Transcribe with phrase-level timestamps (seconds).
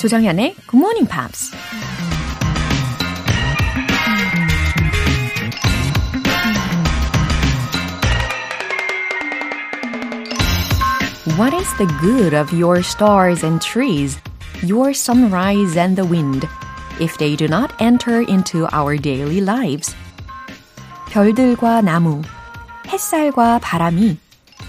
[0.00, 1.52] 조정현의 Good Morning Pops.
[11.38, 14.18] What is the good of your stars and trees,
[14.62, 16.46] your sunrise and the wind,
[17.00, 19.96] if they do not enter into our daily lives?
[21.10, 22.22] 별들과 나무,
[22.86, 24.18] 햇살과 바람이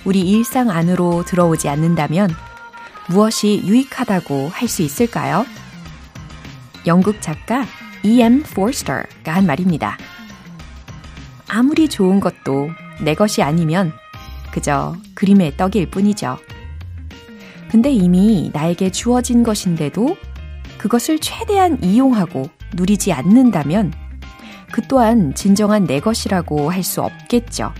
[0.05, 2.35] 우리 일상 안으로 들어오지 않는다면
[3.08, 5.46] 무엇이 유익하다고 할 수 있을까요?
[6.86, 7.64] 영국 작가
[8.02, 8.42] E.M.
[8.46, 9.96] Forster가 한 말입니다.
[11.48, 12.70] 아무리 좋은 것도
[13.02, 13.92] 내 것이 아니면
[14.52, 16.38] 그저 그림의 떡일 뿐이죠.
[17.70, 20.16] 근데 이미 나에게 주어진 것인데도
[20.78, 23.92] 그것을 최대한 이용하고 누리지 않는다면
[24.70, 27.72] 그 또한 진정한 내 것이라고 할 수 없겠죠.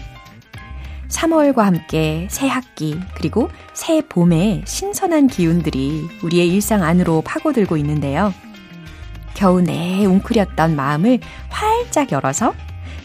[1.09, 8.33] 3월과 함께 새 학기 그리고 새 봄의 신선한 기운들이 우리의 일상 안으로 파고들고 있는데요.
[9.34, 12.55] 겨우 내에 웅크렸던 마음을 활짝 열어서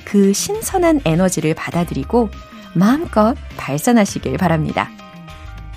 [0.03, 2.29] 그 신선한 에너지를 받아들이고
[2.73, 4.89] 마음껏 발산하시길 바랍니다.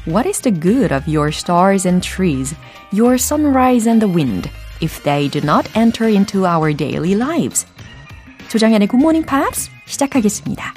[0.07, 2.55] What is the good of your stars and trees,
[2.93, 4.49] your sunrise and the wind,
[4.81, 7.67] if they do not enter into our daily lives?
[8.49, 10.73] 조정현의 Good Morning Pops 시작하겠습니다.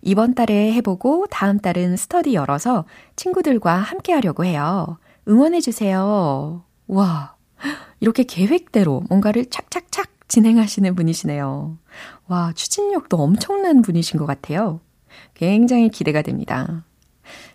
[0.04, 5.00] 이번 달에 해보고 다음 달은 스터디 열어서 친구들과 함께 하려고 해요.
[5.28, 6.67] 응원해주세요.
[6.88, 7.36] 와,
[8.00, 11.78] 이렇게 계획대로 뭔가를 착착착 진행하시는 분이시네요.
[12.28, 14.82] 와, 추진력도 엄청난 분이신 것 같아요.
[15.34, 16.86] 굉장히 기대가 됩니다.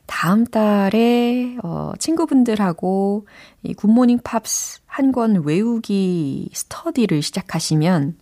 [0.07, 3.27] 다음 달에 어, 친구분들하고
[3.63, 8.19] 이 굿모닝 팝스 한 권 외우기 스터디를 시작하시면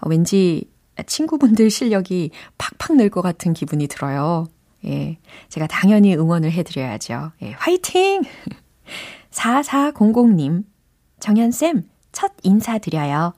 [0.00, 0.70] 어, 왠지
[1.06, 4.46] 친구분들 실력이 팍팍 늘 것 같은 기분이 들어요.
[4.86, 5.18] 예,
[5.48, 7.32] 제가 당연히 응원을 해드려야죠.
[7.42, 8.22] 예, 화이팅!
[9.34, 10.64] 4400님,
[11.20, 13.34] 정현쌤, 첫 인사드려요.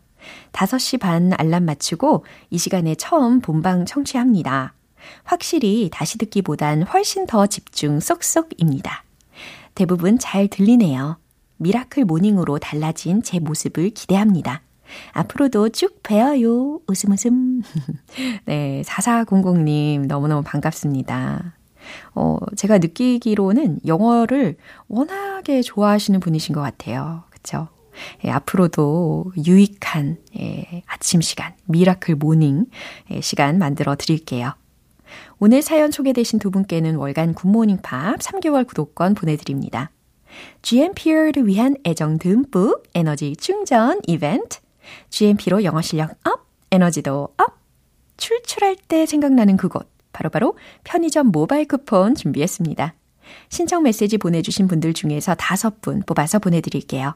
[0.53, 4.75] 5시 반 알람 맞추고 이 시간에 처음 본방 청취합니다.
[5.25, 9.05] 확실히 다시 듣기보단 훨씬 더 집중 쏙쏙입니다.
[9.75, 11.19] 대부분 잘 들리네요.
[11.59, 14.63] miracle morning으로 달라진 제 모습을 기대합니다.
[15.13, 16.81] 앞으로도 쭉 뵈어요.
[16.87, 17.63] 웃음 웃음.
[18.47, 21.56] 네, 4400님 너무너무 반갑습니다.
[22.15, 24.57] 어, 제가 느끼기로는 영어를
[24.89, 27.25] 워낙에 좋아하시는 분이신 것 같아요.
[27.31, 27.69] 그쵸?
[28.25, 32.67] 예, 앞으로도 유익한 예, 아침 시간, miracle morning
[33.11, 34.55] 예, 시간 만들어 드릴게요.
[35.39, 39.91] 오늘 사연 소개되신 두 분께는 월간 굿모닝 팝 3개월 구독권 보내드립니다.
[40.63, 44.59] GMP를 위한 애정 듬뿍 에너지 충전 이벤트.
[45.11, 47.57] GMP로 영어 실력 up, 에너지도 up.
[48.17, 49.89] 출출할 때 생각나는 그곳.
[50.16, 52.94] 바로바로 바로 편의점 모바일 쿠폰 준비했습니다.
[53.50, 57.15] 신청 메시지 보내주신 분들 중에서 다섯 분 뽑아서 보내드릴게요.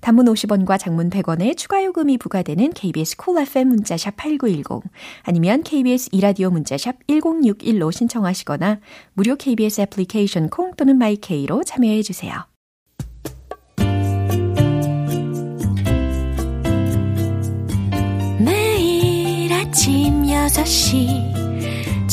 [0.00, 4.84] 단문 50원과 장문 100원의 추가 요금이 부과되는 KBS Cool FM 문자샵 8910
[5.22, 8.78] 아니면 KBS 이라디오 문자샵 1061로 신청하시거나
[9.14, 12.46] 무료 KBS 애플리케이션 콩 또는 마이케이로 참여해 주세요.
[18.38, 21.33] 매일 아침 6시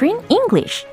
[0.00, 0.86] Screen English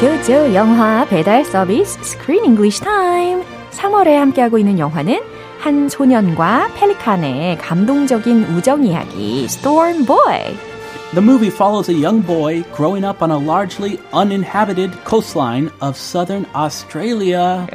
[0.00, 3.42] 조조 영화 배달 서비스 Screen English Time
[3.72, 5.20] 3월에 함께하고 있는 영화는
[5.60, 10.71] 한 소년과 펠리칸의 감동적인 우정 이야기 Storm Boy
[11.13, 16.45] The movie follows a young boy growing up on a largely uninhabited coastline of southern
[16.53, 17.65] Australia.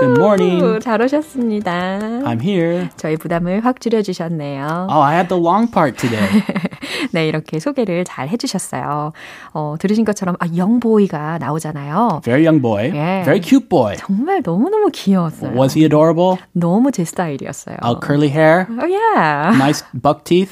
[0.00, 0.78] Good morning.
[0.80, 2.22] 잘 오셨습니다.
[2.24, 2.88] I'm here.
[2.96, 4.86] 저희 부담을 확 줄여주셨네요.
[4.88, 6.44] Oh, I had the long part today.
[7.12, 9.12] 네, 이렇게 소개를 잘 해주셨어요.
[9.52, 12.20] 어, 들으신 것처럼, 아, 영보이가 나오잖아요.
[12.24, 12.90] Very young boy.
[12.92, 13.24] Yeah.
[13.24, 13.96] Very cute boy.
[13.96, 15.52] 정말 너무너무 귀여웠어요.
[15.56, 16.38] Was he adorable?
[16.52, 17.76] 너무 제 스타일이었어요.
[17.82, 19.56] Uh, curly hair, Oh, yeah.
[19.56, 20.50] nice buck teeth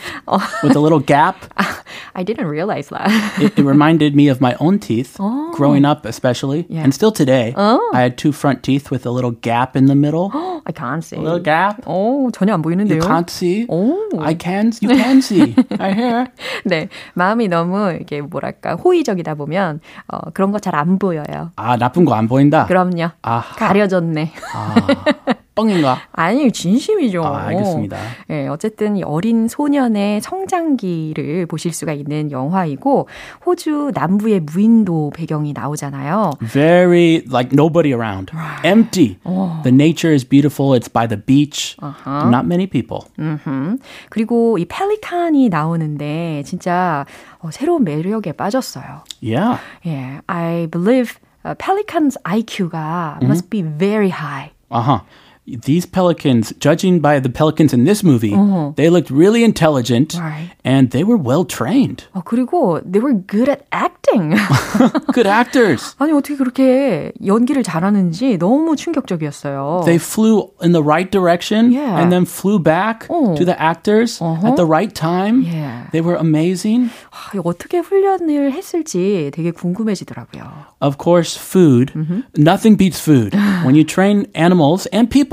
[0.63, 1.37] with a little gap.
[2.15, 3.11] I didn't realize that.
[3.41, 5.17] It, it reminded me of my own teeth,
[5.53, 6.83] growing up especially, Yeah.
[6.85, 7.55] and still today.
[7.57, 10.31] I had two front teeth with a little gap in the middle.
[10.66, 11.18] I can't see.
[11.18, 11.82] A little gap.
[11.88, 13.00] 오, 전혀 안 You 보이는데요.
[13.00, 13.66] can't see.
[13.68, 13.96] 오.
[14.22, 14.72] I can.
[14.82, 15.56] You can see.
[15.80, 16.26] My hair.
[16.66, 21.52] 네, 마음이 너무 이게 뭐랄까 호의적이다 보면 어, 그런 거 잘 안 보여요.
[21.56, 22.66] 아 나쁜 거 안 보인다.
[22.68, 23.10] 그럼요.
[23.22, 23.56] 아하.
[23.56, 24.32] 가려졌네.
[24.54, 24.76] 아,
[25.56, 26.00] 뻥인가?
[26.14, 27.24] 아니 진심이죠.
[27.24, 27.98] 아, 알겠습니다.
[28.30, 33.08] 예, 어쨌든 이 어린 소년의 성장기를 보실 수가 있는 영화이고
[33.46, 36.32] 호주 남부의 무인도 배경이 나오잖아요.
[36.42, 38.32] Very like nobody around.
[38.64, 39.18] Empty.
[39.64, 40.74] The nature is beautiful.
[40.74, 41.76] It's by the beach.
[42.06, 43.02] Not many people.
[43.20, 43.78] 음흠.
[44.10, 47.06] 그리고 이 펠리칸이 나오는데 진짜
[47.40, 49.04] 어, 새로운 매력에 빠졌어요.
[49.22, 49.60] Yeah.
[49.86, 54.52] 예, I believe uh, Pelican's IQ가 must be very high.
[54.70, 55.00] Uh huh.
[55.49, 58.35] These pelicans, judging by the pelicans in this movie,
[58.75, 60.51] they looked really intelligent Right.
[60.65, 62.03] and they were well trained.
[62.15, 64.35] 어, 그리고 they were good at acting.
[65.15, 65.95] Good actors.
[65.99, 69.83] 아니 어떻게 그렇게 연기를 잘하는지 너무 충격적이었어요.
[69.85, 71.95] They flew in the right direction Yeah.
[71.95, 73.37] and then flew back Oh.
[73.39, 75.47] to the actors at the right time.
[75.47, 75.87] Yeah.
[75.93, 76.91] They were amazing.
[77.15, 80.43] 아, 이거 어떻게 훈련을 했을지 되게 궁금해지더라고요.
[80.83, 81.93] Of course, food.
[82.37, 83.31] Nothing beats food.
[83.65, 85.30] when you train animals and people.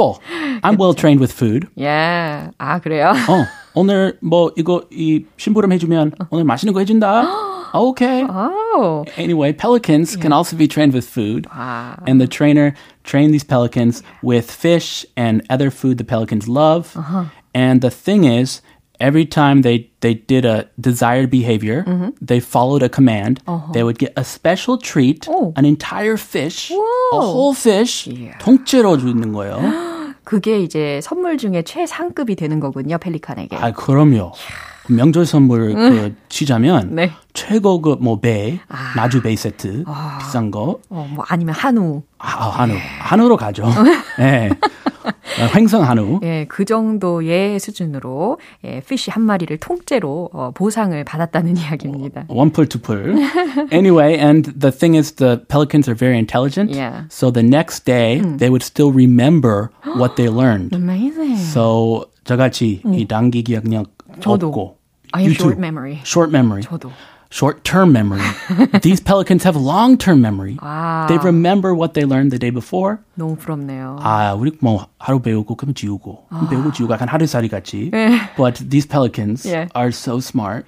[0.64, 1.68] I'm well trained with food.
[1.80, 2.50] 예.
[2.58, 3.10] 아, 그래요?
[3.30, 3.46] 어,
[3.76, 7.24] 오늘 뭐 이거 이 심부름 해주면 오늘 맛있는 거 해준다.
[7.74, 8.24] okay.
[8.24, 9.04] 오.
[9.18, 11.48] Anyway, pelicans can also be trained with food.
[11.52, 11.98] 아.
[12.08, 16.96] And the trainer trained these pelicans with fish and other food the pelicans love.
[17.56, 18.62] And the thing is,
[19.00, 21.84] every time they, they did a desired behavior,
[22.22, 23.42] they followed a command,
[23.74, 25.52] they would get a special treat, Oh.
[25.56, 27.22] an entire fish, a Whoa.
[27.22, 28.38] whole fish, Yeah.
[28.40, 29.58] 통째로 주는 거예요.
[30.29, 33.57] 그게 이제 선물 중에 최상급이 되는 거군요, 펠리칸에게.
[33.57, 34.33] 아, 그럼요.
[34.91, 37.11] 명절 선물 그 치자면 네.
[37.35, 38.59] 최고급 뭐배
[38.97, 39.85] 나주 베이 세트
[40.21, 42.03] 비싼 거 어, 뭐 아니면 한우.
[42.19, 43.65] 아, 한우 한우로 가죠.
[44.21, 44.51] 예.
[45.41, 46.21] 어, 횡성 한우.
[46.25, 52.25] 예, 그 정도의 수준으로 예, 피쉬 한 마리를 통째로 어, 보상을 받았다는 이야기입니다.
[52.29, 53.15] 원풀 투풀.
[53.73, 56.75] Anyway, and the thing is the pelicans are very intelligent.
[56.75, 57.05] Yeah.
[57.11, 60.75] So the next day they would still remember what they learned.
[60.75, 61.37] Amazing.
[61.39, 63.87] So 저같이 이 단기 기억력
[64.21, 64.49] 저도.
[64.49, 64.78] 없고
[65.13, 66.01] I have short memory.
[66.05, 66.63] Short memory.
[66.63, 66.91] 저도.
[67.31, 68.23] short term memory.
[68.83, 70.57] These pelicans have long term memory.
[70.61, 71.07] 아.
[71.09, 72.99] They remember what they learned the day before.
[73.15, 73.99] 너무 부럽네요.
[74.01, 77.91] 아, 우리 뭐 하루 배우고 그러면 지우고 배우고 지우고 약간 하루살이 같이.
[78.37, 79.69] But these pelicans 예.
[79.77, 80.65] are so smart.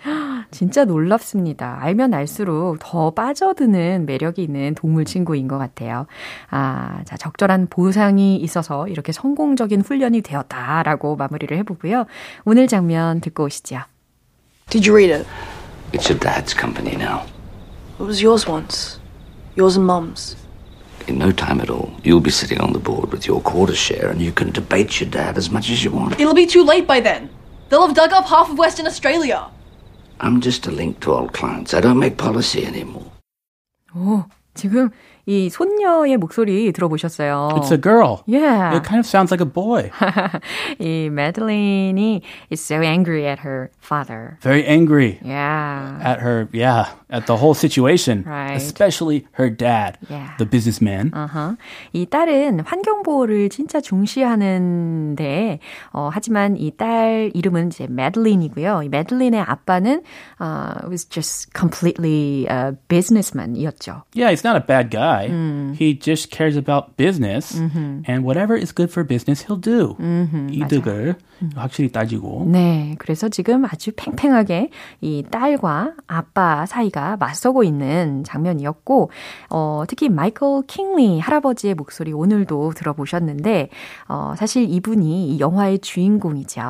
[0.50, 1.78] 진짜 놀랍습니다.
[1.81, 6.06] 알면 알수록 더 빠져드는 매력이 있는 동물 친구인 것 같아요.
[6.50, 12.06] 아, 자, 적절한 보상이 있어서 이렇게 성공적인 훈련이 되었다라고 마무리를 해보고요.
[12.44, 13.78] 오늘 장면 듣고 오시죠.
[14.69, 15.27] Did you read it?
[15.94, 17.25] It's your dad's company now.
[18.00, 19.00] It was yours once.
[19.56, 20.35] Yours and Mum's.
[21.07, 24.10] In no time at all, you'll be sitting on the board with your quarter share
[24.10, 26.19] and you can debate your dad as much as you want.
[26.19, 27.29] It'll be too late by then.
[27.69, 29.50] They'll have dug up half of Western Australia.
[30.19, 31.74] I'm just a link to old clients.
[31.74, 33.12] I don't make policy anymore.
[33.95, 34.89] 오, 지금
[35.29, 37.50] 이 손녀의 목소리 들어보셨어요.
[37.57, 38.22] It's a girl.
[38.27, 38.75] Yeah.
[38.77, 39.89] It kind of sounds like a boy.
[40.79, 44.38] 이 메들린이 is so angry at her father.
[44.43, 45.98] Very angry Yeah.
[46.03, 48.24] at her, yeah, at the whole situation.
[48.24, 48.53] Right.
[48.55, 50.38] Especially her dad, Yeah.
[50.38, 51.10] the businessman.
[51.12, 51.57] 어허.
[51.93, 55.60] 이 딸은 환경보호를 진짜 중시하는데,
[55.93, 58.84] 어, 하지만 이 딸 이름은 이제 메들린이고요.
[58.84, 60.03] 이 메들린의 아빠는,
[60.39, 64.03] 어, was just completely a businessman이었죠.
[64.13, 65.15] Yeah, he's not a bad guy.
[65.28, 65.76] Mm.
[65.76, 67.58] He just cares about business.
[67.58, 68.02] Mm-hmm.
[68.06, 69.96] And whatever is good for business, he'll do.
[70.50, 71.16] 이득을
[71.54, 72.46] 확실히 따지고.
[72.46, 79.10] 네, 그래서 지금 아주 팽팽하게 이 딸과 아빠 사이가 맞서고 있는 장면이었고,
[79.50, 83.70] 어, 특히 마이클 킹리 할아버지의 목소리 오늘도 들어보셨는데,
[84.08, 86.60] 어, 사실 이분이 이 영화의 주인공이죠.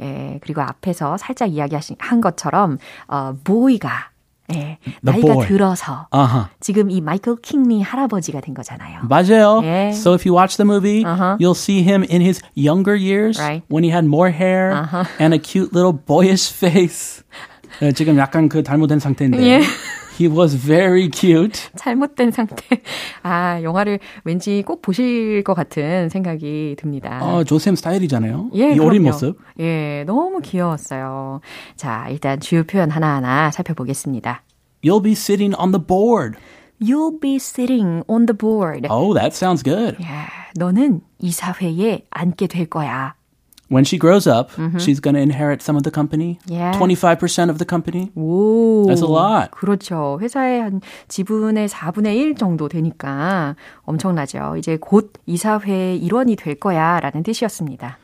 [0.00, 4.09] 예, 그리고 앞에서 살짝 이야기하신 한 것처럼, 어, 보이가,
[4.54, 5.46] 예, The 나이가 boy.
[5.48, 6.46] 들어서 Uh-huh.
[6.60, 9.00] 지금 이 마이클 킹리 할아버지가 된 거잖아요.
[9.08, 9.60] 맞아요.
[9.62, 9.90] Yeah.
[9.96, 11.36] So if you watch the movie, Uh-huh.
[11.38, 13.62] you'll see him in his younger years Right.
[13.68, 15.04] when he had more hair Uh-huh.
[15.18, 17.22] and a cute little boyish face.
[17.80, 19.38] 네, 지금 약간 그 잘못된 상태인데.
[19.46, 19.62] 예.
[20.20, 21.70] He was very cute.
[21.76, 22.82] 잘못된 상태.
[23.22, 27.20] 아, 영화를 왠지 꼭 보실 것 같은 생각이 듭니다.
[27.22, 28.50] 어, 조쌤 스타일이잖아요.
[28.54, 29.04] 예, 이 어린 그럼요.
[29.06, 29.38] 모습.
[29.60, 31.40] 예, 너무 귀여웠어요.
[31.76, 34.42] 자, 일단 주요 표현 하나하나 살펴보겠습니다.
[34.84, 36.36] You'll be sitting on the board.
[36.82, 38.86] You'll be sitting on the board.
[38.90, 39.96] Oh, that sounds good.
[40.04, 43.14] 야, 너는 이사회에 앉게 될 거야.
[43.70, 46.40] When she grows up, she's going to inherit some of the company.
[46.46, 46.72] Yeah.
[46.76, 48.10] 25% of the company.
[48.16, 48.84] 오.
[48.88, 49.52] That's a lot.
[49.52, 50.18] 그렇죠.
[50.20, 54.56] 회사의 한 지분의 4분의 1 정도 되니까 엄청나죠.
[54.56, 57.98] 이제 곧 이사회의 일원이 될 거야 라는 뜻이었습니다.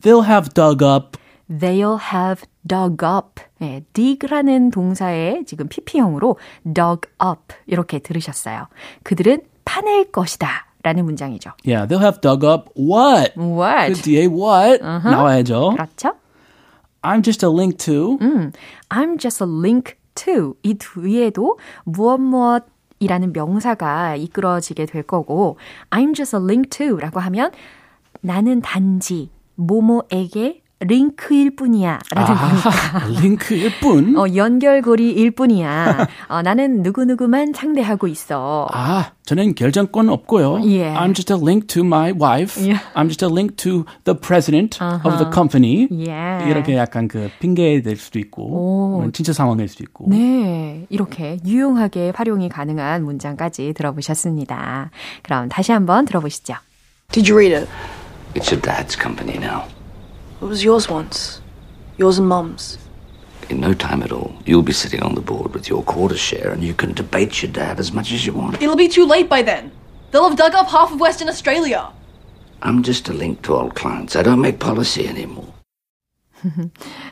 [0.00, 1.18] They'll have dug up.
[1.50, 3.42] They'll have dug up.
[3.62, 8.68] 예, dig라는 동사의 지금 PP형으로 dug up 이렇게 들으셨어요.
[9.02, 11.52] 그들은 파낼 것이다 라는 문장이죠.
[11.64, 13.36] Yeah, they'll have dug up what?
[13.36, 13.92] What?
[13.92, 14.82] 그 뒤에 what?
[14.82, 15.72] 나와야죠.
[15.72, 16.14] 그렇죠?
[17.02, 18.18] I'm just a link to.
[18.88, 20.54] I'm just a link to.
[20.62, 22.64] 이 뒤에도 무엇 무엇
[22.98, 25.56] 이라는 명사가 이끌어지게 될 거고
[25.90, 27.50] I'm just a link to 라고 하면
[28.20, 32.32] 나는 단지 모모에게 링크일 뿐이야 라는.
[32.32, 34.16] 아, 링크일 뿐.
[34.16, 36.06] 어, 연결고리일 뿐이야.
[36.28, 38.66] 어, 나는 누구누구만 상대하고 있어.
[38.72, 40.54] 아, 저는 결정권 없고요.
[40.54, 40.98] Yeah.
[40.98, 42.58] I'm just a link to my wife.
[42.58, 42.80] Yeah.
[42.94, 45.86] I'm just a link to the president of the company.
[45.90, 46.48] Yeah.
[46.50, 50.06] 이렇게 약간 그 핑계 될 수도 있고, 진짜 상황일 수도 있고.
[50.08, 54.90] 네, 이렇게 유용하게 활용이 가능한 문장까지 들어보셨습니다.
[55.22, 56.54] 그럼 다시 한번 들어보시죠.
[57.12, 57.68] Did you read it?
[58.34, 59.64] It's your dad's company now.
[60.40, 61.42] It was yours once.
[61.98, 62.78] Yours and Mum's.
[63.50, 66.50] In no time at all, you'll be sitting on the board with your quarter share
[66.50, 68.62] and you can debate your dad as much as you want.
[68.62, 69.70] It'll be too late by then.
[70.10, 71.92] They'll have dug up half of Western Australia.
[72.62, 74.16] I'm just a link to old clients.
[74.16, 75.52] I don't make policy anymore.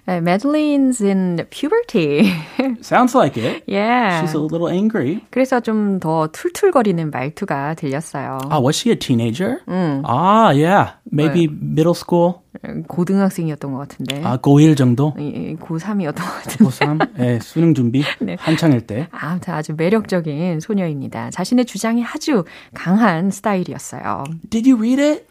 [0.07, 2.33] 네, Madeline's in puberty.
[2.81, 3.63] Sounds like it.
[3.67, 4.21] yeah.
[4.23, 5.21] She's a little angry.
[5.31, 8.39] 그래서 좀 더 툴툴거리는 말투가 들렸어요.
[8.51, 9.61] Ah, was she a teenager?
[9.67, 10.93] Ah, yeah.
[11.11, 12.43] Maybe middle school.
[12.89, 14.23] 고등학생이었던 것 같은데.
[14.25, 15.15] 아, 고1 정도?
[15.15, 16.65] 고3이었던 것 같은데.
[16.65, 17.21] 고3?
[17.21, 18.03] 예, 수능 준비
[18.39, 19.09] 한창일 때.
[19.13, 21.31] 아무튼 아주 매력적인 소녀입니다.
[21.31, 22.45] 자신의 주장이 아주
[22.75, 24.25] 강한 스타일이었어요.
[24.51, 25.27] Did you read it?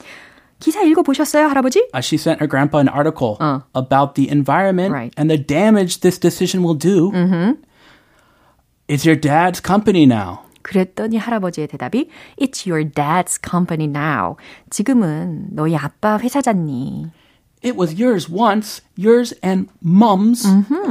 [0.61, 1.81] 기사 읽어보셨어요, 할아버지?
[1.93, 3.61] Uh, she sent her grandpa an article Uh.
[3.75, 5.13] about the environment Right.
[5.19, 7.11] and the damage this decision will do.
[8.89, 10.41] It's your dad's company now.
[10.63, 12.09] 그랬더니 할아버지의 대답이
[12.41, 14.37] It's your dad's company now.
[14.71, 17.11] 지금은 너희 아빠 회사잖니.
[17.65, 20.45] It was yours once, yours and mom's,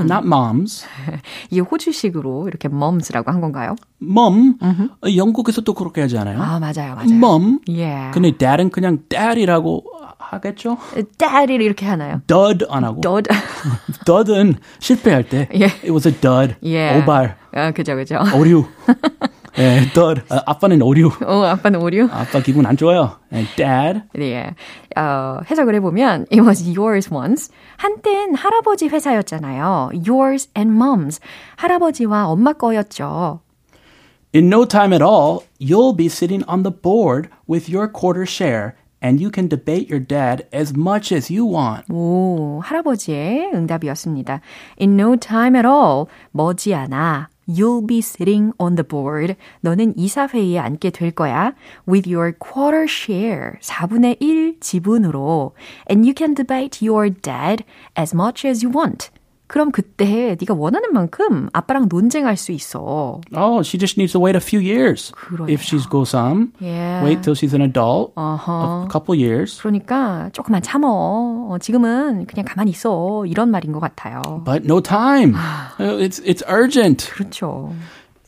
[0.06, 0.86] not mom's.
[1.50, 3.76] 이게 호주식으로 이렇게 moms라고 한 건가요?
[4.02, 6.42] mom, 어, 영국에서도 그렇게 하지 않아요?
[6.42, 7.10] 아, 맞아요, 맞아요.
[7.12, 7.60] mom.
[7.68, 8.14] Yeah.
[8.14, 9.84] 근데 dad은 그냥 dad이라고
[10.18, 10.78] 하겠죠?
[11.18, 12.22] dad을 이렇게 하나요?
[12.26, 13.02] dud 안 하고.
[13.02, 13.28] dud.
[14.06, 15.50] dud은 실패할 때.
[15.54, 15.66] 예.
[15.84, 16.56] It was a dud.
[16.64, 17.04] Yeah.
[17.04, 18.18] 오발, 아, 그죠, 그죠.
[18.34, 18.66] 오류.
[19.58, 20.22] 예, dud.
[20.30, 21.12] 아, 아빠는 오류.
[21.26, 22.08] 어, 아빠는 오류?
[22.12, 23.18] 아빠 기분 안 좋아요.
[23.34, 24.02] And dad.
[24.14, 24.56] 네.
[24.96, 27.52] 어, 해석을 해보면 it was yours once.
[27.78, 29.92] 한땐 할아버지 회사였잖아요.
[30.08, 31.20] yours and mom's.
[31.58, 33.42] 할아버지와 엄마 거였죠.
[34.34, 38.76] In no time at all, you'll be sitting on the board with your quarter share,
[39.04, 41.84] and you can debate your dad as much as you want.
[41.92, 44.40] 오, 할아버지의 응답이었습니다.
[44.80, 47.28] In no time at all, 머지않아.
[47.48, 49.36] You'll be sitting on the board.
[49.62, 51.54] 너는 이사회의에 앉게 될 거야.
[51.88, 53.60] With your quarter share.
[53.62, 55.54] 4분의 1 지분으로.
[55.90, 57.66] And you can debate your dad
[57.98, 59.10] as much as you want.
[59.47, 63.21] 그럼 그때 네가 원하는 만큼 아빠랑 논쟁할 수 있어.
[63.35, 65.13] Oh, she just needs to wait a few years.
[65.15, 65.53] 그러네요.
[65.55, 67.05] If she's go-some, Yeah.
[67.05, 68.87] wait till she's an adult, 어허.
[68.87, 69.61] a couple years.
[69.63, 70.89] 그러니까 조금만 참어.
[70.89, 73.25] 어, 지금은 그냥 가만히 있어.
[73.27, 74.21] 이런 말인 것 같아요.
[74.45, 75.35] But no time.
[75.79, 77.07] Uh, it's it's urgent.
[77.13, 77.73] 그렇죠.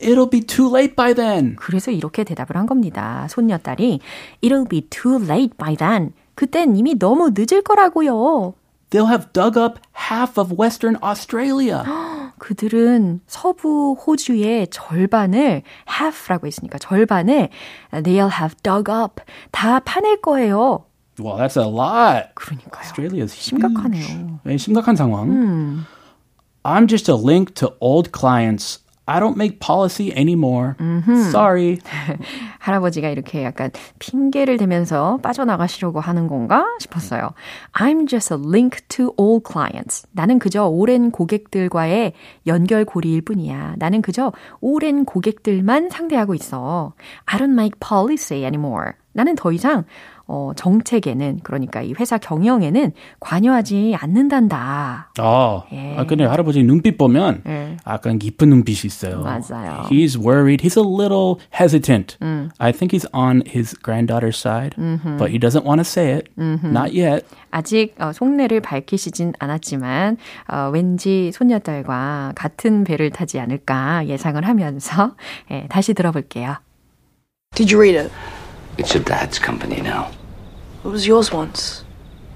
[0.01, 1.57] It'll be too late by then.
[1.59, 3.27] 그래서 이렇게 대답을 한 겁니다.
[3.29, 3.99] 손녀딸이
[4.41, 6.13] It'll be too late by then.
[6.35, 8.53] 그땐 이미 너무 늦을 거라고요.
[8.90, 11.82] They'll have dug up half of Western Australia.
[12.38, 17.48] 그들은 서부 호주의 절반을 half라고 했으니까 절반을
[18.02, 19.20] they'll have dug up
[19.50, 20.84] 다 파낼 거예요.
[21.18, 22.34] well, that's a lot.
[22.34, 22.82] 그러니까요.
[22.82, 24.02] Australia's 심각하네요.
[24.02, 24.38] huge.
[24.44, 25.84] 네, 심각한 상황.
[26.64, 28.78] I'm just a link to old clients.
[29.09, 30.75] I don't make policy anymore.
[31.31, 31.79] Sorry.
[32.59, 37.31] 할아버지가 이렇게 약간 핑계를 대면서 빠져나가시려고 하는 건가 싶었어요.
[37.73, 40.05] I'm just a link to all clients.
[40.11, 42.13] 나는 그저 오랜 고객들과의
[42.45, 43.75] 연결고리일 뿐이야.
[43.77, 46.93] 나는 그저 오랜 고객들만 상대하고 있어.
[47.25, 48.91] I don't make policy anymore.
[49.13, 49.85] 나는 더 이상
[50.31, 55.11] 어, 정책에는 그러니까 이 회사 경영에는 관여하지 않는단다.
[55.19, 55.63] 어.
[55.73, 55.95] 예.
[55.97, 57.77] 아, 근데 할아버지 눈빛 보면 예.
[57.87, 59.23] 약간 깊은 눈빛이 있어요.
[59.23, 59.87] 맞아요.
[59.89, 60.63] He's worried.
[60.63, 62.15] He's a little hesitant.
[62.21, 62.51] 음.
[62.59, 64.75] I think he's on his granddaughter's side,
[65.17, 66.29] but he doesn't want to say it.
[66.37, 67.25] Not yet.
[67.49, 70.17] 아직 어, 속내를 밝히시진 않았지만
[70.47, 75.15] 어, 왠지 손녀딸과 같은 배를 타지 않을까 예상을 하면서
[75.49, 76.57] 예, 다시 들어볼게요.
[77.55, 78.11] Did you read it?
[78.77, 80.18] It's your dad's company now.
[80.84, 81.84] It was yours once.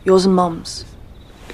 [0.04, 0.84] Yours and Mum's.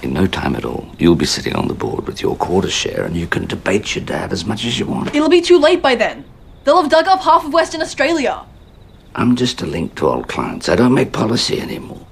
[0.02, 3.04] In no time at all, you'll be sitting on the board with your quarter share
[3.04, 5.14] and you can debate your dad as much as you want.
[5.14, 6.24] It'll be too late by then.
[6.64, 8.44] They'll have dug up half of Western Australia.
[9.14, 10.68] I'm just a link to old clients.
[10.68, 12.06] I don't make policy anymore.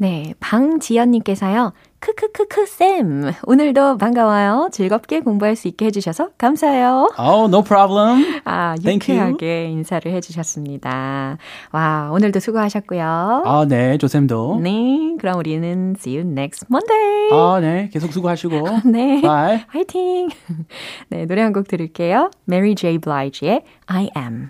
[0.00, 1.72] 네, 방지연님께서요.
[2.05, 4.69] 크크크크 쌤 오늘도 반가워요.
[4.71, 7.09] 즐겁게 공부할 수 있게 해주셔서 감사해요.
[7.17, 8.41] Oh, no problem.
[8.45, 8.75] 아.
[8.85, 11.39] 유쾌하게 인사를 해주셨습니다.
[11.71, 13.43] 와 오늘도 수고하셨고요.
[13.45, 14.59] 아, 네, 조쌤도.
[14.61, 17.29] 네, 그럼 우리는 see you next Monday.
[17.31, 18.53] 아, 네, 계속 수고하시고.
[18.85, 19.21] 네.
[19.21, 19.63] Bye.
[19.69, 20.29] 화이팅!
[21.09, 22.29] 네, 노래 한 곡 들을게요.
[22.47, 22.97] Mary J.
[22.99, 24.49] Blige의 I Am.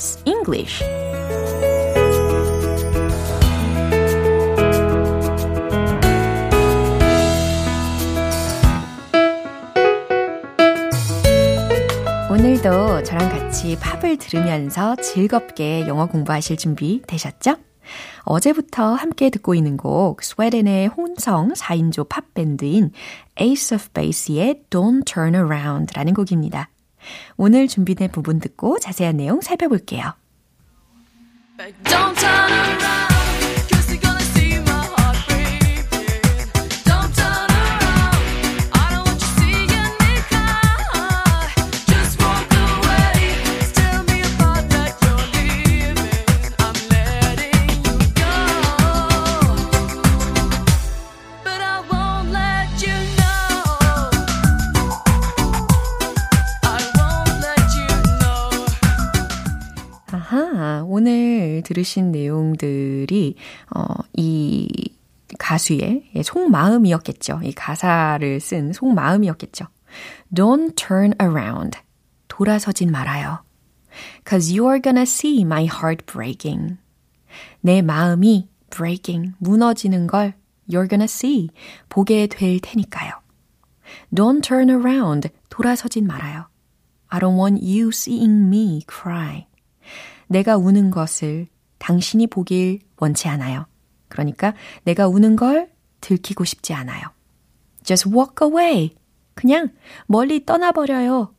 [0.00, 0.84] Pops English.
[12.30, 17.56] 오늘도 저랑 같이 팝을 들으면서 즐겁게 영어 공부하실 준비 되셨죠?
[18.22, 22.92] 어제부터 함께 듣고 있는 곡 스웨덴의 혼성 4인조 팝밴드인
[23.38, 26.70] Ace of Base의 Don't Turn Around라는 곡입니다.
[27.36, 30.14] 오늘 준비된 부분 듣고 자세한 내용 살펴볼게요.
[31.84, 32.99] Don't turn around,
[60.92, 63.36] 오늘 들으신 내용들이,
[63.76, 64.68] 어, 이
[65.38, 67.42] 가수의 예, 속마음이었겠죠.
[67.44, 69.66] 이 가사를 쓴 속마음이었겠죠.
[70.34, 71.78] Don't turn around.
[72.26, 73.44] 돌아서진 말아요.
[74.28, 76.78] Cause you are gonna see my heart breaking.
[77.60, 80.34] 내 마음이 breaking, 무너지는 걸
[80.68, 81.50] you're gonna see,
[81.88, 83.12] 보게 될 테니까요.
[84.12, 85.28] Don't turn around.
[85.50, 86.48] 돌아서진 말아요.
[87.10, 89.46] I don't want you seeing me cry.
[90.30, 93.66] 내가 우는 것을 당신이 보길 원치 않아요.
[94.08, 97.02] 그러니까 내가 우는 걸 들키고 싶지 않아요.
[97.82, 98.90] Just walk away.
[99.34, 99.70] 그냥
[100.06, 101.34] 멀리 떠나버려요.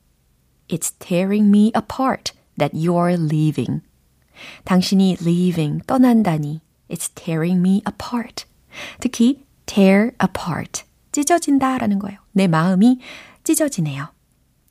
[0.68, 3.82] It's tearing me apart that you're leaving.
[4.66, 6.60] 당신이 leaving, 떠난다니.
[6.90, 8.46] It's tearing me apart.
[9.00, 12.20] 특히 tear apart, 찢어진다 라는 거예요.
[12.34, 13.00] 내 마음이
[13.46, 14.10] 찢어지네요.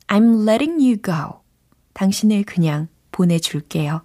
[0.07, 1.41] I'm letting you go.
[1.93, 4.01] 당신을 그냥 보내줄게요.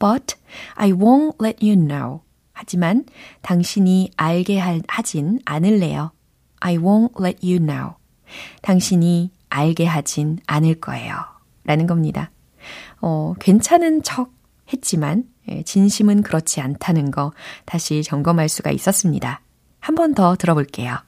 [0.00, 0.34] But
[0.74, 2.22] I won't let you know.
[2.52, 3.04] 하지만
[3.42, 6.10] 당신이 알게 할, 하진 않을래요.
[6.58, 7.94] I won't let you know.
[8.62, 11.14] 당신이 알게 하진 않을 거예요.
[11.64, 12.30] 라는 겁니다.
[13.00, 14.32] 어, 괜찮은 척
[14.72, 17.32] 했지만, 예, 진심은 그렇지 않다는 거
[17.64, 19.40] 다시 점검할 수가 있었습니다.
[19.80, 20.98] 한 번 더 들어볼게요.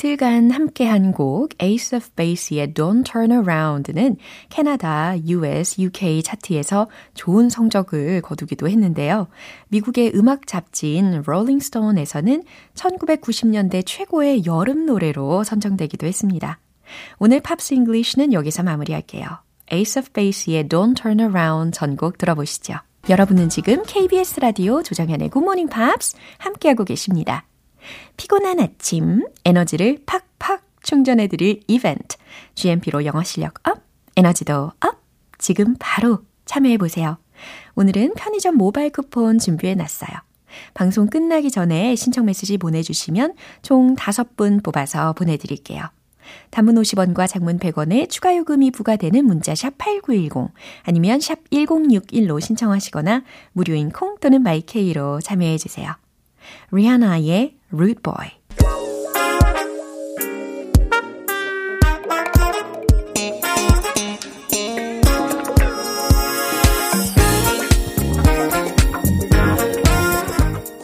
[0.00, 4.16] 이틀간 함께한 곡 Ace of Base의 Don't Turn Around는
[4.48, 9.28] 캐나다, US, UK 차트에서 좋은 성적을 거두기도 했는데요.
[9.68, 16.58] 미국의 음악 잡지인 Rolling Stone에서는 1990년대 최고의 여름 노래로 선정되기도 했습니다.
[17.18, 19.26] 오늘 Pops English는 여기서 마무리할게요.
[19.70, 22.72] Ace of Base의 Don't Turn Around 전곡 들어보시죠.
[23.10, 27.44] 여러분은 지금 KBS 라디오 조정현의 Good Morning Pops 함께하고 계십니다.
[28.16, 32.16] 피곤한 아침 에너지를 팍팍 충전해드릴 이벤트
[32.54, 33.82] GMP로 영어 실력 up,
[34.16, 35.02] 에너지도 up
[35.38, 37.18] 지금 바로 참여해보세요.
[37.74, 40.10] 오늘은 편의점 모바일 쿠폰 준비해놨어요.
[40.74, 45.84] 방송 끝나기 전에 신청 메시지 보내주시면 총 5분 뽑아서 보내드릴게요.
[46.50, 50.52] 단문 50원과 장문 100원의 추가 요금이 부과되는 문자 샵 8910
[50.84, 55.94] 아니면 샵 1061로 신청하시거나 무료인 콩 또는 마이케이로 참여해 주세요.
[56.72, 58.40] 리아나의 Root Boy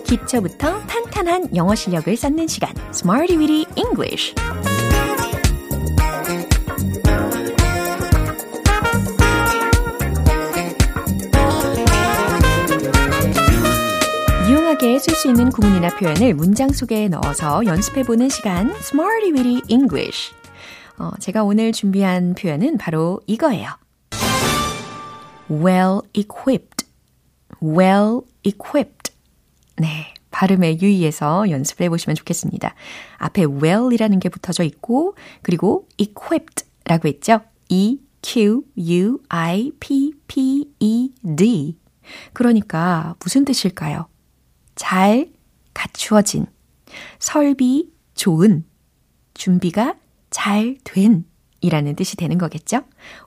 [0.05, 4.35] 기초부터 탄탄한 영어 실력을 쌓는 시간 Smarty Weedy English
[15.07, 20.35] 쓸 수 있는 구문이나 표현을 문장 속에 넣어서 연습해보는 시간 Smarty Weedy English
[20.99, 23.69] 어, 제가 오늘 준비한 표현은 바로 이거예요.
[25.49, 26.87] Well equipped.
[27.63, 29.13] Well equipped.
[29.77, 30.13] 네.
[30.33, 32.75] 발음에 유의해서 연습을 해보시면 좋겠습니다.
[33.19, 37.43] 앞에 well이라는 게 붙어져 있고, 그리고 equipped라고 했죠?
[37.69, 38.59] E-Q-U-I-P-P-E-D.
[42.33, 44.09] 그러니까 무슨 뜻일까요?
[44.77, 45.33] 잘
[45.75, 46.47] 갖추어진,
[47.19, 48.65] 설비 좋은,
[49.35, 49.97] 준비가
[50.31, 51.25] 잘 된,
[51.61, 52.83] 이라는 뜻이 되는 거겠죠?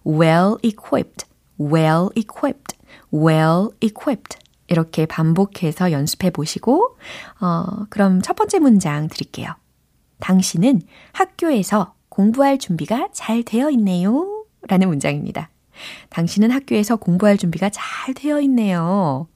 [0.06, 1.26] well equipped,
[1.60, 2.78] well equipped,
[3.14, 4.38] well equipped.
[4.68, 6.98] 이렇게 반복해서 연습해 보시고,
[7.42, 9.56] 어, 그럼 첫 번째 문장 드릴게요.
[10.20, 10.82] 당신은
[11.12, 14.46] 학교에서 공부할 준비가 잘 되어 있네요.
[14.68, 15.50] 라는 문장입니다.
[16.10, 19.28] 당신은 학교에서 공부할 준비가 잘 되어 있네요.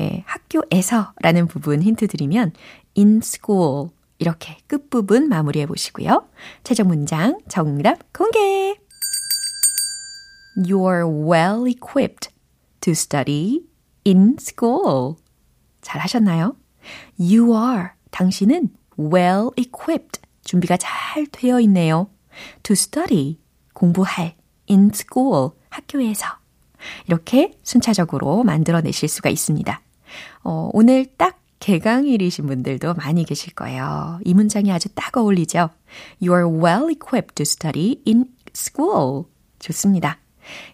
[0.00, 2.52] 예, 학교에서 라는 부분 힌트 드리면
[2.96, 6.28] in school 이렇게 끝부분 마무리해 보시고요.
[6.64, 8.76] 최종 문장 정답 공개!
[10.56, 12.30] You're well equipped
[12.80, 13.60] to study
[14.04, 15.16] in school.
[15.82, 16.56] 잘 하셨나요?
[17.18, 17.90] You are.
[18.10, 20.20] 당신은 well equipped.
[20.44, 22.10] 준비가 잘 되어 있네요.
[22.64, 23.38] To study.
[23.72, 24.34] 공부할.
[24.68, 25.50] In school.
[25.70, 26.37] 학교에서.
[27.06, 29.80] 이렇게 순차적으로 만들어내실 수가 있습니다.
[30.44, 34.20] 어, 오늘 딱 개강일이신 분들도 많이 계실 거예요.
[34.24, 35.70] 이 문장이 아주 딱 어울리죠?
[36.22, 39.24] You are well equipped to study in school.
[39.58, 40.18] 좋습니다.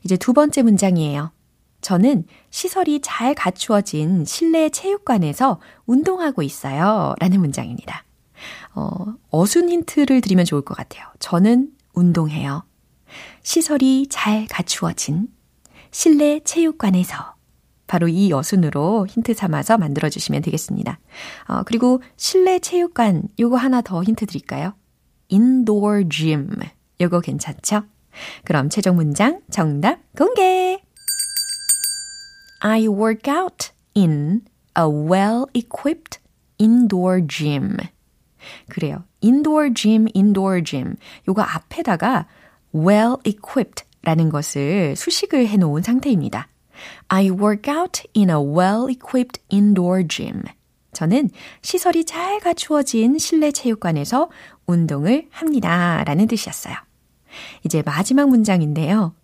[0.04, 1.32] 이제 두 번째 문장이에요.
[1.80, 7.14] 저는 시설이 잘 갖추어진 실내 체육관에서 운동하고 있어요.
[7.18, 8.04] 라는 문장입니다.
[8.74, 11.04] 어, 어순 힌트를 드리면 좋을 것 같아요.
[11.18, 12.64] 저는 운동해요.
[13.42, 15.28] 시설이 잘 갖추어진
[15.94, 17.36] 실내 체육관에서
[17.86, 20.98] 바로 이 어순으로 힌트 삼아서 만들어 주시면 되겠습니다.
[21.46, 24.74] 어, 그리고 실내 체육관 요거 하나 더 힌트 드릴까요?
[25.30, 26.50] indoor gym
[27.00, 27.84] 요거 괜찮죠?
[28.44, 30.82] 그럼 최종 문장 정답 공개!
[32.58, 34.40] I work out in
[34.76, 36.18] a well-equipped
[36.58, 37.76] indoor gym.
[38.68, 39.04] 그래요.
[39.22, 40.96] indoor gym, indoor gym.
[41.28, 42.26] 요거 앞에다가
[42.74, 46.48] well-equipped 라는 것을 수식을 해 놓은 상태입니다.
[47.08, 50.42] I work out in a well-equipped indoor gym.
[50.92, 51.30] 저는
[51.62, 54.30] 시설이 잘 갖추어진 실내 체육관에서
[54.66, 56.04] 운동을 합니다.
[56.04, 56.74] 라는 뜻이었어요.
[57.64, 59.14] 이제 마지막 문장인데요.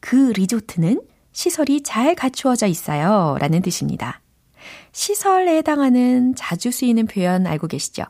[0.00, 1.00] 그 리조트는
[1.32, 3.36] 시설이 잘 갖추어져 있어요.
[3.38, 4.20] 라는 뜻입니다.
[4.92, 8.04] 시설에 해당하는 자주 쓰이는 표현 알고 계시죠?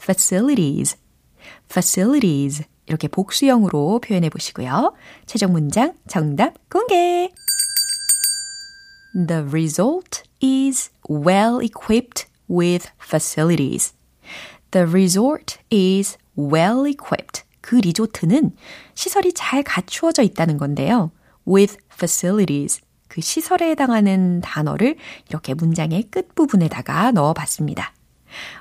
[0.00, 0.96] facilities,
[1.68, 2.64] facilities.
[2.86, 4.94] 이렇게 복수형으로 표현해 보시고요.
[5.26, 7.30] 최종 문장 정답 공개!
[9.14, 13.94] The result is well equipped with facilities.
[14.70, 17.44] The resort is well equipped.
[17.60, 18.56] 그 리조트는
[18.94, 21.12] 시설이 잘 갖추어져 있다는 건데요.
[21.46, 22.80] with facilities.
[23.08, 24.96] 그 시설에 해당하는 단어를
[25.28, 27.92] 이렇게 문장의 끝부분에다가 넣어 봤습니다.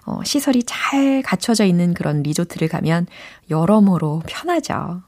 [0.05, 3.07] 어, 시설이 잘 갖춰져 있는 그런 리조트를 가면
[3.49, 5.01] 여러모로 편하죠.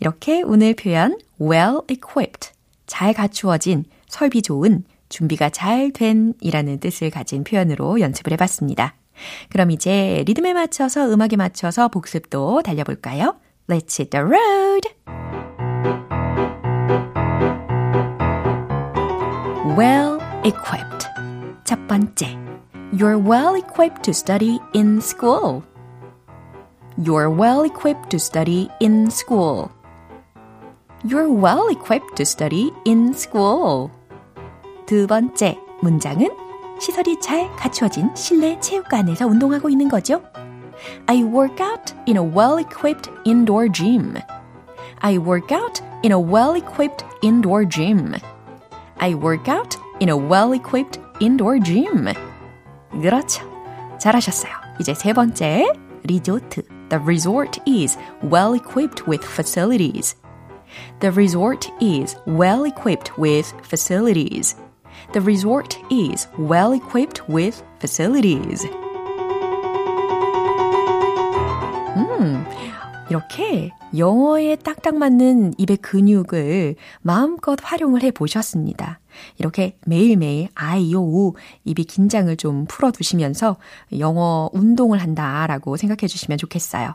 [0.00, 2.50] 이렇게 오늘 표현 well equipped,
[2.86, 8.94] 잘 갖추어진, 설비 좋은, 준비가 잘 된 이라는 뜻을 가진 표현으로 연습을 해봤습니다.
[9.50, 13.36] 그럼 이제 리듬에 맞춰서 음악에 맞춰서 복습도 달려볼까요?
[13.68, 14.88] Let's hit the road!
[19.76, 21.06] Well equipped.
[21.64, 22.41] 첫 번째.
[22.91, 25.63] You're well equipped to study in school.
[26.97, 29.71] You're well equipped to study in school.
[31.03, 33.91] You're well equipped to study in school.
[34.85, 36.29] 두 번째 문장은
[36.79, 40.21] 시설이 잘 갖추어진 실내 체육관에서 운동하고 있는 거죠.
[41.07, 44.15] I work out in a well-equipped indoor gym.
[45.01, 48.15] I work out in a well-equipped indoor gym.
[48.99, 52.13] I work out in a well-equipped indoor gym.
[53.00, 53.50] 그렇죠.
[53.98, 54.52] 잘하셨어요.
[54.80, 55.66] 이제 세 번째,
[56.04, 56.62] 리조트.
[56.88, 60.16] The resort is well equipped with facilities.
[61.00, 64.56] The resort is well equipped with facilities.
[65.12, 68.68] The resort is well equipped with facilities.
[71.96, 72.44] 음,
[73.10, 79.00] 이렇게 영어에 딱딱 맞는 입의 근육을 마음껏 활용을 해 보셨습니다.
[79.38, 83.56] 이렇게 매일매일 아이, 오, 우 입이 긴장을 좀 풀어두시면서
[83.98, 86.94] 영어 운동을 한다라고 생각해 주시면 좋겠어요.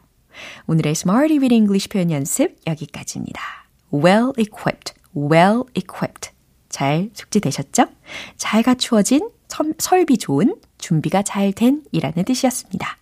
[0.67, 3.41] 오늘의 Smarty with English 표현 연습 여기까지입니다.
[3.93, 6.31] Well equipped, well equipped.
[6.69, 7.85] 잘 숙지되셨죠?
[8.35, 12.97] 잘 갖추어진, 선, 설비 좋은, 준비가 잘 된 이라는 뜻이었습니다.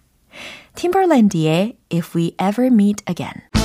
[0.76, 3.65] 팀벌랜드의 If We Ever Meet Again.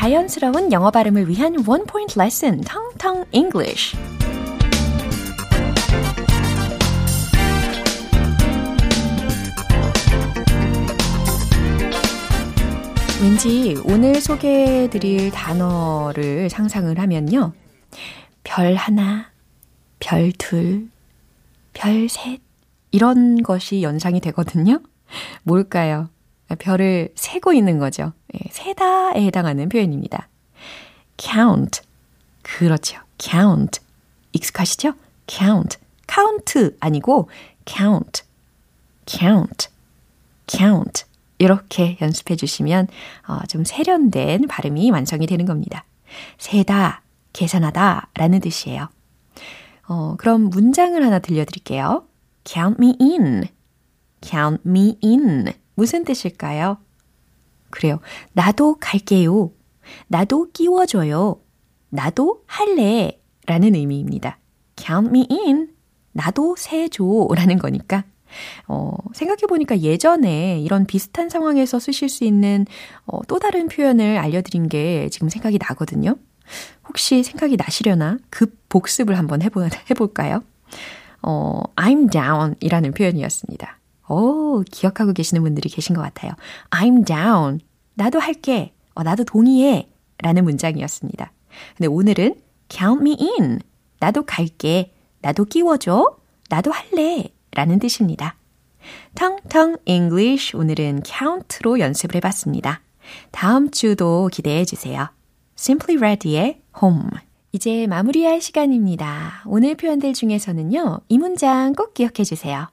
[0.00, 3.94] 자연스러운 영어 발음을 위한 원 포인트 레슨 텅텅 English.
[13.20, 17.52] 왠지 오늘 소개해드릴 단어를 상상을 하면요.
[18.42, 19.30] 별 하나,
[19.98, 20.88] 별 둘,
[21.74, 22.40] 별 셋,
[22.90, 24.80] 이런 것이 연상이 되거든요.
[25.42, 26.08] 뭘까요?
[26.58, 28.12] 별을 세고 있는 거죠.
[28.34, 30.28] 예, 세다에 해당하는 표현입니다.
[31.18, 31.82] count.
[32.42, 33.00] 그렇죠.
[33.18, 33.80] count.
[34.32, 34.94] 익숙하시죠?
[35.28, 35.78] count.
[36.12, 37.28] count 아니고
[37.66, 38.22] count.
[39.06, 39.68] count.
[40.46, 41.04] count.
[41.38, 42.88] 이렇게 연습해 주시면
[43.26, 45.84] 어, 좀 세련된 발음이 완성이 되는 겁니다.
[46.38, 48.88] 세다, 계산하다 라는 뜻이에요.
[49.88, 52.04] 어, 그럼 문장을 하나 들려드릴게요.
[52.44, 53.44] Count me in.
[54.20, 55.52] Count me in.
[55.74, 56.78] 무슨 뜻일까요?
[57.70, 58.00] 그래요.
[58.32, 59.52] 나도 갈게요.
[60.08, 61.40] 나도 끼워줘요.
[61.88, 63.20] 나도 할래.
[63.46, 64.38] 라는 의미입니다.
[64.76, 65.70] Count me in.
[66.12, 67.28] 나도 세줘.
[67.34, 68.04] 라는 거니까.
[68.68, 72.64] 어, 생각해보니까 예전에 이런 비슷한 상황에서 쓰실 수 있는
[73.06, 76.16] 어, 또 다른 표현을 알려드린 게 지금 생각이 나거든요.
[76.88, 80.42] 혹시 생각이 나시려나 급 복습을 한번 해보, 해볼까요?
[81.22, 83.79] 어, I'm down 이라는 표현이었습니다.
[84.10, 86.32] 오, 기억하고 계시는 분들이 계신 것 같아요.
[86.70, 87.60] I'm down.
[87.94, 88.74] 나도 할게.
[88.94, 89.88] 어, 나도 동의해.
[90.18, 91.32] 라는 문장이었습니다.
[91.76, 92.34] 근데 오늘은
[92.68, 93.60] count me in.
[94.00, 94.92] 나도 갈게.
[95.20, 96.16] 나도 끼워줘.
[96.48, 97.28] 나도 할래.
[97.52, 98.36] 라는 뜻입니다.
[99.14, 102.80] 텅텅 English 오늘은 count로 연습을 해봤습니다.
[103.30, 105.08] 다음 주도 기대해 주세요.
[105.58, 107.10] Simply Red의 Home.
[107.52, 109.42] 이제 마무리할 시간입니다.
[109.46, 112.68] 오늘 표현들 중에서는요, 이 문장 꼭 기억해 주세요.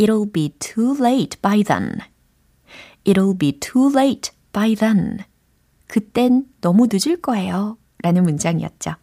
[0.00, 2.00] It'll be too late by then.
[3.04, 5.18] It'll be too late by then.
[5.88, 7.76] 그땐 너무 늦을 거예요.
[8.02, 8.94] 라는 문장이었죠.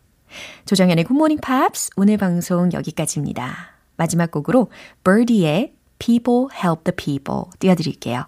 [0.66, 3.78] 조정현의 굿모닝 팝스 오늘 방송 여기까지입니다.
[3.96, 4.72] 마지막 곡으로
[5.04, 8.26] Birdie의 People Help the People 띄워드릴게요.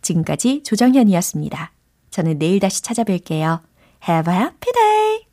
[0.00, 1.72] 지금까지 조정현이었습니다.
[2.10, 3.60] 저는 내일 다시 찾아뵐게요.
[4.08, 5.26] Have a happy day!